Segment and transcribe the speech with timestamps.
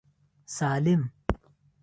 [0.57, 1.01] سالم.